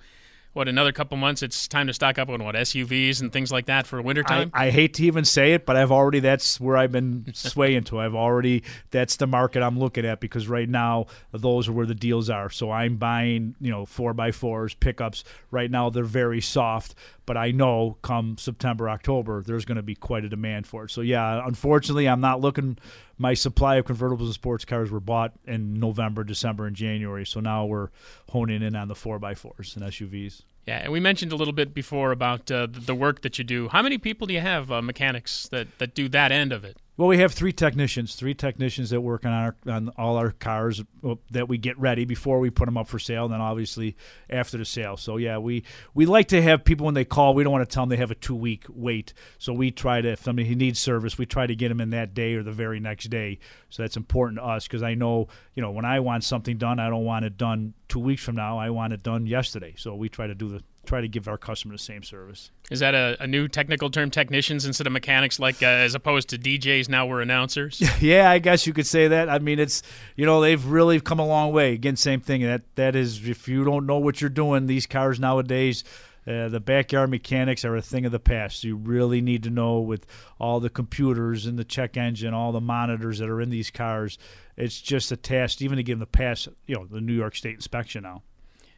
what 0.53 0.69
another 0.69 0.93
couple 0.93 1.17
months, 1.17 1.43
it's 1.43 1.67
time 1.67 1.87
to 1.87 1.95
stock 1.95 2.19
up 2.19 2.29
on 2.29 2.45
what 2.45 2.55
SUVs 2.55 3.21
and 3.21 3.33
things 3.33 3.51
like 3.51 3.67
that 3.67 3.87
for 3.87 4.01
wintertime. 4.03 4.51
I, 4.53 4.67
I 4.67 4.71
hate 4.71 4.95
to 4.95 5.05
even 5.05 5.25
say 5.25 5.55
it, 5.55 5.65
but 5.65 5.77
I've 5.77 5.93
already 5.93 6.21
that's 6.21 6.61
where 6.61 6.77
I've 6.77 6.93
been 6.93 7.33
swaying 7.35 7.85
to. 7.85 8.01
I've 8.01 8.15
already 8.15 8.63
that's 8.91 9.17
the 9.17 9.27
market 9.27 9.63
I'm 9.63 9.79
looking 9.79 10.05
at 10.05 10.21
because 10.21 10.49
right 10.49 10.69
now 10.69 11.07
those 11.33 11.69
are 11.69 11.73
where 11.73 11.87
the 11.87 11.95
deals 11.95 12.29
are. 12.29 12.51
So 12.51 12.71
I'm 12.71 12.97
buying 12.97 13.55
you 13.61 13.71
know 13.71 13.87
four 13.87 14.13
by 14.13 14.31
fours 14.31 14.75
pickups. 14.75 15.25
Right 15.51 15.71
now 15.71 15.91
they're 15.91 16.05
very 16.05 16.41
soft, 16.41 16.95
but 17.33 17.39
I 17.39 17.51
know 17.51 17.97
come 18.03 18.37
September 18.37 18.91
October 18.91 19.43
there's 19.43 19.65
going 19.65 19.77
to 19.77 19.83
be 19.83 19.95
quite 19.95 20.23
a 20.23 20.29
demand 20.29 20.67
for 20.67 20.85
it. 20.85 20.91
So 20.91 21.01
yeah, 21.01 21.41
unfortunately 21.47 22.07
I'm 22.07 22.21
not 22.21 22.43
looking. 22.43 22.77
My 23.17 23.33
supply 23.33 23.77
of 23.77 23.87
convertibles 23.87 24.25
and 24.25 24.35
sports 24.35 24.67
cars 24.67 24.91
were 24.91 25.01
bought 25.01 25.33
in 25.47 25.81
November, 25.81 26.25
December, 26.25 26.67
and 26.67 26.77
January. 26.77 27.25
So 27.25 27.41
now 27.41 27.65
we're 27.65 27.89
honing 28.29 28.61
in 28.61 28.77
on 28.77 28.89
the 28.89 28.95
four 28.95 29.19
by 29.19 29.35
fours 29.35 29.75
and 29.75 29.85
SUVs. 29.87 30.43
Yeah, 30.67 30.81
and 30.81 30.93
we 30.93 31.01
mentioned 31.01 31.33
a 31.33 31.37
little 31.37 31.55
bit 31.55 31.73
before 31.73 32.13
about 32.13 32.51
uh, 32.51 32.67
the 32.71 32.95
work 32.95 33.23
that 33.23 33.39
you 33.39 33.45
do. 33.45 33.69
How 33.69 33.81
many 33.81 33.97
people 33.97 34.27
do 34.27 34.35
you 34.35 34.41
have, 34.41 34.71
uh, 34.71 34.83
mechanics, 34.83 35.49
that, 35.49 35.79
that 35.79 35.95
do 35.95 36.11
that 36.11 36.33
end 36.33 36.53
of 36.53 36.67
it? 36.67 36.77
Well, 36.99 37.09
we 37.09 37.17
have 37.19 37.33
three 37.33 37.53
technicians, 37.53 38.17
three 38.17 38.35
technicians 38.35 38.91
that 38.91 39.01
work 39.01 39.25
on 39.25 39.33
our 39.33 39.57
on 39.67 39.89
all 39.97 40.19
our 40.19 40.31
cars 40.31 40.83
uh, 41.03 41.15
that 41.31 41.49
we 41.49 41.57
get 41.57 41.79
ready 41.79 42.05
before 42.05 42.39
we 42.39 42.51
put 42.51 42.67
them 42.67 42.77
up 42.77 42.87
for 42.87 42.99
sale, 42.99 43.25
and 43.25 43.33
then 43.33 43.41
obviously 43.41 43.97
after 44.29 44.59
the 44.59 44.67
sale. 44.67 44.99
So 44.99 45.17
yeah, 45.17 45.39
we 45.39 45.65
we 45.95 46.05
like 46.05 46.29
to 46.29 46.43
have 46.43 46.65
people 46.65 46.85
when 46.85 46.95
they 46.95 47.07
call. 47.07 47.33
We 47.33 47.45
don't 47.45 47.53
want 47.53 47.69
to 47.69 47.75
tell 47.75 47.85
them 47.85 47.89
they 47.89 47.97
have 47.97 48.11
a 48.11 48.15
two 48.15 48.35
week 48.35 48.67
wait. 48.69 49.15
So 49.39 49.55
we 49.55 49.71
try 49.71 50.03
to 50.03 50.11
if 50.11 50.23
somebody 50.23 50.55
needs 50.55 50.81
service, 50.81 51.17
we 51.17 51.25
try 51.25 51.47
to 51.47 51.57
get 51.57 51.71
them 51.71 51.81
in 51.81 51.91
that 51.91 52.13
day 52.13 52.35
or 52.35 52.43
the 52.43 52.53
very 52.53 52.79
next 52.79 53.09
day. 53.09 53.39
So 53.71 53.83
that's 53.83 53.97
important 53.97 54.39
to 54.39 54.45
us 54.45 54.65
because 54.65 54.83
I 54.83 54.93
know 54.93 55.29
you 55.55 55.63
know 55.63 55.71
when 55.71 55.87
I 55.87 56.01
want 56.01 56.25
something 56.25 56.59
done, 56.59 56.79
I 56.79 56.91
don't 56.91 57.07
want 57.07 57.25
it 57.25 57.39
done 57.39 57.73
two 57.89 58.01
weeks 58.01 58.23
from 58.23 58.37
now. 58.37 58.59
I 58.59 58.69
want 58.69 58.93
it 58.93 59.03
done 59.03 59.27
yesterday. 59.27 59.73
So 59.79 59.95
we 59.95 60.11
try 60.11 60.27
to 60.27 60.35
do 60.35 60.51
the 60.51 60.63
try 60.87 61.01
to 61.01 61.09
give 61.09 61.29
our 61.29 61.39
customer 61.39 61.75
the 61.75 61.79
same 61.79 62.03
service. 62.03 62.51
Is 62.71 62.81
that 62.81 62.95
a, 62.95 63.17
a 63.21 63.27
new 63.27 63.49
technical 63.49 63.91
term, 63.91 64.11
technicians 64.11 64.65
instead 64.65 64.87
of 64.87 64.93
mechanics, 64.93 65.39
like 65.39 65.63
uh, 65.63 65.67
as 65.67 65.95
opposed 65.95 66.29
to 66.31 66.39
DJs? 66.39 66.89
Now 66.89 67.07
we're 67.07 67.21
announcers. 67.21 67.83
yeah, 68.01 68.31
I 68.31 68.39
guess 68.39 68.67
you 68.67 68.73
could 68.73 68.87
say 68.87 69.09
that. 69.09 69.29
I 69.29 69.39
mean, 69.39 69.59
it's 69.59 69.83
you 70.17 70.27
know 70.27 70.41
they've 70.41 70.65
really 70.65 71.01
come 71.01 71.19
a 71.19 71.27
long 71.27 71.53
way. 71.53 71.75
Again, 71.75 71.97
same 71.97 72.21
thing. 72.21 72.43
That 72.43 72.63
that 72.77 72.97
is, 72.97 73.29
if 73.29 73.49
you 73.49 73.65
don't 73.65 73.87
know 73.87 73.99
what 73.99 74.21
you're 74.21 74.31
doing, 74.31 74.67
these 74.67 74.87
cars 74.87 75.21
nowadays. 75.21 75.85
Uh, 76.25 76.49
the 76.49 76.61
backyard 76.61 77.11
mechanics 77.11 77.65
are 77.65 77.75
a 77.75 77.83
thing 77.83 78.07
of 78.07 78.13
the 78.13 78.21
past. 78.21 78.63
You 78.63 78.77
really 78.77 79.21
need 79.21 79.43
to 79.43 79.51
know 79.51 79.81
with 79.81 80.07
all 80.39 80.61
the 80.61 80.71
computers 80.71 81.47
and 81.47 81.59
the 81.59 81.65
check 81.65 81.97
engine, 81.97 82.33
all 82.33 82.53
the 82.53 82.61
monitors 82.61 83.19
that 83.19 83.29
are 83.29 83.41
in 83.41 83.51
these 83.51 83.73
cars. 83.73 84.19
It's 84.57 84.81
just 84.81 85.11
a 85.11 85.17
task, 85.17 85.61
even 85.63 85.79
to 85.79 85.83
get 85.83 85.95
them 85.95 86.01
to 86.01 86.07
pass, 86.07 86.47
you 86.67 86.77
know, 86.77 86.87
the 86.87 87.01
New 87.01 87.13
York 87.13 87.35
State 87.35 87.55
inspection 87.55 88.05
now. 88.05 88.23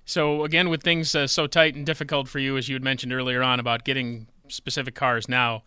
So 0.04 0.44
again, 0.44 0.68
with 0.68 0.82
things 0.82 1.14
uh, 1.14 1.26
so 1.26 1.46
tight 1.46 1.74
and 1.74 1.86
difficult 1.86 2.28
for 2.28 2.38
you, 2.38 2.56
as 2.56 2.68
you 2.68 2.74
had 2.74 2.82
mentioned 2.82 3.12
earlier 3.12 3.42
on 3.42 3.60
about 3.60 3.84
getting 3.84 4.26
specific 4.48 4.94
cars 4.94 5.28
now, 5.28 5.62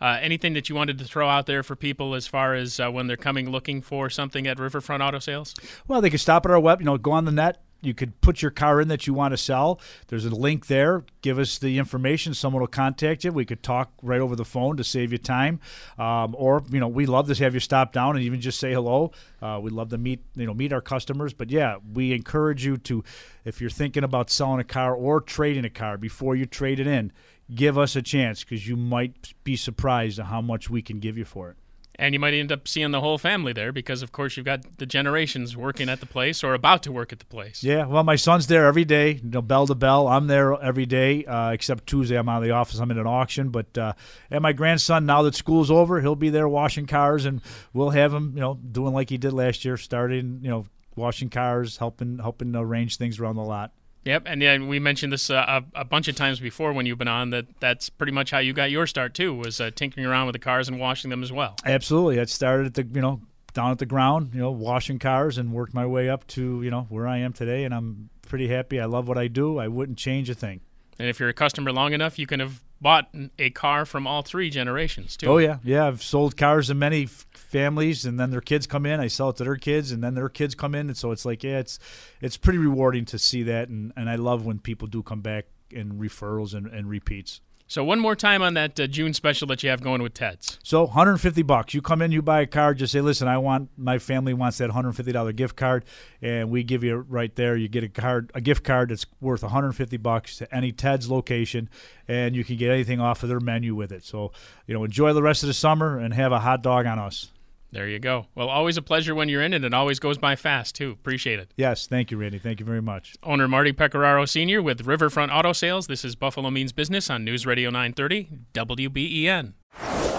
uh, 0.00 0.18
anything 0.20 0.54
that 0.54 0.68
you 0.68 0.74
wanted 0.74 0.98
to 0.98 1.04
throw 1.04 1.28
out 1.28 1.46
there 1.46 1.62
for 1.62 1.76
people 1.76 2.14
as 2.14 2.26
far 2.26 2.54
as 2.54 2.80
uh, 2.80 2.90
when 2.90 3.06
they're 3.06 3.16
coming 3.16 3.50
looking 3.50 3.80
for 3.80 4.10
something 4.10 4.46
at 4.46 4.58
Riverfront 4.58 5.02
Auto 5.02 5.20
Sales? 5.20 5.54
Well, 5.86 6.00
they 6.00 6.10
can 6.10 6.18
stop 6.18 6.44
at 6.44 6.50
our 6.50 6.58
web, 6.58 6.80
you 6.80 6.86
know, 6.86 6.98
go 6.98 7.12
on 7.12 7.24
the 7.24 7.32
net, 7.32 7.62
you 7.82 7.94
could 7.94 8.20
put 8.20 8.40
your 8.40 8.50
car 8.50 8.80
in 8.80 8.88
that 8.88 9.06
you 9.06 9.12
want 9.12 9.32
to 9.32 9.36
sell. 9.36 9.80
There's 10.06 10.24
a 10.24 10.30
link 10.30 10.68
there. 10.68 11.04
Give 11.20 11.38
us 11.38 11.58
the 11.58 11.78
information. 11.78 12.32
Someone 12.32 12.60
will 12.60 12.68
contact 12.68 13.24
you. 13.24 13.32
We 13.32 13.44
could 13.44 13.62
talk 13.62 13.92
right 14.02 14.20
over 14.20 14.36
the 14.36 14.44
phone 14.44 14.76
to 14.76 14.84
save 14.84 15.12
you 15.12 15.18
time. 15.18 15.60
Um, 15.98 16.34
or 16.38 16.62
you 16.70 16.80
know, 16.80 16.88
we 16.88 17.06
love 17.06 17.26
to 17.26 17.42
have 17.42 17.54
you 17.54 17.60
stop 17.60 17.92
down 17.92 18.16
and 18.16 18.24
even 18.24 18.40
just 18.40 18.60
say 18.60 18.72
hello. 18.72 19.10
Uh, 19.42 19.58
we 19.60 19.70
love 19.70 19.90
to 19.90 19.98
meet 19.98 20.20
you 20.36 20.46
know 20.46 20.54
meet 20.54 20.72
our 20.72 20.80
customers. 20.80 21.34
But 21.34 21.50
yeah, 21.50 21.76
we 21.92 22.12
encourage 22.12 22.64
you 22.64 22.76
to, 22.78 23.02
if 23.44 23.60
you're 23.60 23.70
thinking 23.70 24.04
about 24.04 24.30
selling 24.30 24.60
a 24.60 24.64
car 24.64 24.94
or 24.94 25.20
trading 25.20 25.64
a 25.64 25.70
car 25.70 25.98
before 25.98 26.36
you 26.36 26.46
trade 26.46 26.78
it 26.78 26.86
in, 26.86 27.12
give 27.52 27.76
us 27.76 27.96
a 27.96 28.02
chance 28.02 28.44
because 28.44 28.68
you 28.68 28.76
might 28.76 29.34
be 29.42 29.56
surprised 29.56 30.20
at 30.20 30.26
how 30.26 30.40
much 30.40 30.70
we 30.70 30.82
can 30.82 31.00
give 31.00 31.18
you 31.18 31.24
for 31.24 31.50
it 31.50 31.56
and 32.02 32.14
you 32.14 32.18
might 32.18 32.34
end 32.34 32.50
up 32.50 32.66
seeing 32.66 32.90
the 32.90 33.00
whole 33.00 33.16
family 33.16 33.52
there 33.52 33.70
because 33.70 34.02
of 34.02 34.10
course 34.10 34.36
you've 34.36 34.44
got 34.44 34.78
the 34.78 34.86
generations 34.86 35.56
working 35.56 35.88
at 35.88 36.00
the 36.00 36.06
place 36.06 36.42
or 36.42 36.52
about 36.52 36.82
to 36.82 36.90
work 36.90 37.12
at 37.12 37.20
the 37.20 37.24
place. 37.26 37.62
Yeah 37.62 37.86
well 37.86 38.02
my 38.02 38.16
son's 38.16 38.48
there 38.48 38.66
every 38.66 38.84
day 38.84 39.12
you 39.12 39.30
know, 39.30 39.40
bell 39.40 39.68
to 39.68 39.76
bell. 39.76 40.08
I'm 40.08 40.26
there 40.26 40.60
every 40.60 40.84
day 40.84 41.24
uh, 41.24 41.50
except 41.50 41.86
tuesday 41.86 42.16
i'm 42.16 42.28
out 42.28 42.38
of 42.38 42.48
the 42.48 42.50
office. 42.50 42.80
I'm 42.80 42.90
in 42.90 42.98
an 42.98 43.06
auction 43.06 43.50
but 43.50 43.78
uh, 43.78 43.92
and 44.32 44.42
my 44.42 44.52
grandson 44.52 45.06
now 45.06 45.22
that 45.22 45.36
school's 45.36 45.70
over 45.70 46.00
he'll 46.00 46.16
be 46.16 46.30
there 46.30 46.48
washing 46.48 46.86
cars 46.86 47.24
and 47.24 47.40
we'll 47.72 47.90
have 47.90 48.12
him 48.12 48.32
you 48.34 48.40
know 48.40 48.54
doing 48.54 48.92
like 48.92 49.08
he 49.08 49.16
did 49.16 49.32
last 49.32 49.64
year 49.64 49.76
starting 49.76 50.40
you 50.42 50.50
know 50.50 50.66
washing 50.96 51.30
cars 51.30 51.76
helping 51.76 52.18
helping 52.18 52.56
arrange 52.56 52.96
things 52.96 53.20
around 53.20 53.36
the 53.36 53.42
lot 53.42 53.70
Yep, 54.04 54.24
and 54.26 54.42
yeah, 54.42 54.58
we 54.58 54.80
mentioned 54.80 55.12
this 55.12 55.30
uh, 55.30 55.62
a, 55.74 55.80
a, 55.80 55.84
bunch 55.84 56.08
of 56.08 56.16
times 56.16 56.40
before 56.40 56.72
when 56.72 56.86
you've 56.86 56.98
been 56.98 57.06
on. 57.06 57.30
That 57.30 57.46
that's 57.60 57.88
pretty 57.88 58.12
much 58.12 58.32
how 58.32 58.38
you 58.38 58.52
got 58.52 58.70
your 58.70 58.86
start 58.86 59.14
too, 59.14 59.32
was 59.32 59.60
uh, 59.60 59.70
tinkering 59.74 60.06
around 60.06 60.26
with 60.26 60.32
the 60.32 60.40
cars 60.40 60.68
and 60.68 60.80
washing 60.80 61.10
them 61.10 61.22
as 61.22 61.30
well. 61.30 61.56
Absolutely, 61.64 62.18
I 62.18 62.24
started 62.24 62.66
at 62.66 62.74
the 62.74 62.82
you 62.82 63.00
know 63.00 63.20
down 63.54 63.70
at 63.70 63.78
the 63.78 63.86
ground, 63.86 64.30
you 64.34 64.40
know, 64.40 64.50
washing 64.50 64.98
cars, 64.98 65.38
and 65.38 65.52
worked 65.52 65.72
my 65.72 65.86
way 65.86 66.08
up 66.08 66.26
to 66.28 66.62
you 66.62 66.70
know 66.70 66.86
where 66.88 67.06
I 67.06 67.18
am 67.18 67.32
today, 67.32 67.64
and 67.64 67.72
I'm 67.72 68.10
pretty 68.22 68.48
happy. 68.48 68.80
I 68.80 68.86
love 68.86 69.06
what 69.06 69.18
I 69.18 69.28
do. 69.28 69.58
I 69.58 69.68
wouldn't 69.68 69.98
change 69.98 70.28
a 70.28 70.34
thing. 70.34 70.60
And 70.98 71.08
if 71.08 71.20
you're 71.20 71.28
a 71.28 71.34
customer 71.34 71.72
long 71.72 71.92
enough, 71.92 72.18
you 72.18 72.26
can 72.26 72.40
have 72.40 72.60
bought 72.82 73.08
a 73.38 73.50
car 73.50 73.86
from 73.86 74.06
all 74.06 74.22
three 74.22 74.50
generations 74.50 75.16
too. 75.16 75.26
Oh 75.26 75.38
yeah, 75.38 75.58
yeah. 75.62 75.86
I've 75.86 76.02
sold 76.02 76.36
cars 76.36 76.66
to 76.66 76.74
many 76.74 77.04
f- 77.04 77.26
families, 77.32 78.04
and 78.04 78.18
then 78.18 78.30
their 78.30 78.40
kids 78.40 78.66
come 78.66 78.84
in. 78.84 78.98
I 78.98 79.06
sell 79.06 79.30
it 79.30 79.36
to 79.36 79.44
their 79.44 79.56
kids, 79.56 79.92
and 79.92 80.02
then 80.02 80.14
their 80.14 80.28
kids 80.28 80.54
come 80.54 80.74
in, 80.74 80.88
and 80.88 80.96
so 80.96 81.12
it's 81.12 81.24
like 81.24 81.44
yeah, 81.44 81.58
it's 81.58 81.78
it's 82.20 82.36
pretty 82.36 82.58
rewarding 82.58 83.04
to 83.06 83.18
see 83.18 83.44
that, 83.44 83.68
and 83.68 83.92
and 83.96 84.10
I 84.10 84.16
love 84.16 84.44
when 84.44 84.58
people 84.58 84.88
do 84.88 85.02
come 85.02 85.20
back 85.20 85.46
and 85.74 85.94
referrals 85.94 86.54
and, 86.54 86.66
and 86.66 86.90
repeats. 86.90 87.40
So 87.72 87.82
one 87.82 88.00
more 88.00 88.14
time 88.14 88.42
on 88.42 88.52
that 88.52 88.78
uh, 88.78 88.86
June 88.86 89.14
special 89.14 89.46
that 89.46 89.62
you 89.62 89.70
have 89.70 89.80
going 89.80 90.02
with 90.02 90.12
Ted's. 90.12 90.58
So 90.62 90.82
150 90.82 91.40
bucks. 91.40 91.72
You 91.72 91.80
come 91.80 92.02
in, 92.02 92.12
you 92.12 92.20
buy 92.20 92.42
a 92.42 92.46
card, 92.46 92.76
just 92.76 92.92
say, 92.92 93.00
"Listen, 93.00 93.28
I 93.28 93.38
want 93.38 93.70
my 93.78 93.98
family 93.98 94.34
wants 94.34 94.58
that 94.58 94.66
150 94.66 95.10
dollar 95.10 95.32
gift 95.32 95.56
card," 95.56 95.86
and 96.20 96.50
we 96.50 96.64
give 96.64 96.84
you 96.84 96.96
right 96.96 97.34
there. 97.34 97.56
You 97.56 97.68
get 97.68 97.82
a 97.82 97.88
card, 97.88 98.30
a 98.34 98.42
gift 98.42 98.62
card 98.62 98.90
that's 98.90 99.06
worth 99.22 99.42
150 99.42 99.96
bucks 99.96 100.36
to 100.36 100.54
any 100.54 100.70
Ted's 100.70 101.10
location, 101.10 101.70
and 102.06 102.36
you 102.36 102.44
can 102.44 102.58
get 102.58 102.70
anything 102.70 103.00
off 103.00 103.22
of 103.22 103.30
their 103.30 103.40
menu 103.40 103.74
with 103.74 103.90
it. 103.90 104.04
So 104.04 104.32
you 104.66 104.74
know, 104.74 104.84
enjoy 104.84 105.14
the 105.14 105.22
rest 105.22 105.42
of 105.42 105.46
the 105.46 105.54
summer 105.54 105.98
and 105.98 106.12
have 106.12 106.30
a 106.30 106.40
hot 106.40 106.62
dog 106.62 106.84
on 106.84 106.98
us. 106.98 107.30
There 107.72 107.88
you 107.88 107.98
go. 107.98 108.26
Well, 108.34 108.50
always 108.50 108.76
a 108.76 108.82
pleasure 108.82 109.14
when 109.14 109.30
you're 109.30 109.40
in 109.42 109.54
it. 109.54 109.64
It 109.64 109.72
always 109.72 109.98
goes 109.98 110.18
by 110.18 110.36
fast, 110.36 110.74
too. 110.74 110.90
Appreciate 110.90 111.38
it. 111.38 111.54
Yes, 111.56 111.86
thank 111.86 112.10
you, 112.10 112.18
Randy. 112.18 112.38
Thank 112.38 112.60
you 112.60 112.66
very 112.66 112.82
much. 112.82 113.14
Owner 113.22 113.48
Marty 113.48 113.72
Pecoraro 113.72 114.28
Sr. 114.28 114.62
with 114.62 114.86
Riverfront 114.86 115.32
Auto 115.32 115.54
Sales. 115.54 115.86
This 115.86 116.04
is 116.04 116.14
Buffalo 116.14 116.50
Means 116.50 116.72
Business 116.72 117.08
on 117.08 117.24
News 117.24 117.46
Radio 117.46 117.70
930, 117.70 118.28
WBEN. 118.52 119.54